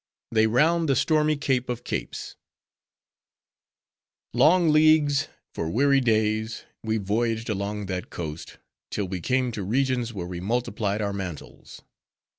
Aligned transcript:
They 0.31 0.47
Round 0.47 0.89
The 0.89 0.95
Stormy 0.95 1.37
Cape 1.37 1.69
Of 1.69 1.83
Capes 1.83 2.35
Long 4.33 4.69
leagues, 4.71 5.27
for 5.53 5.69
weary 5.69 6.01
days, 6.01 6.63
we 6.83 6.97
voyaged 6.97 7.49
along 7.49 7.85
that 7.85 8.09
coast, 8.09 8.57
till 8.89 9.05
we 9.07 9.21
came 9.21 9.51
to 9.51 9.61
regions 9.61 10.11
where 10.11 10.25
we 10.25 10.39
multiplied 10.39 11.03
our 11.03 11.13
mantles. 11.13 11.83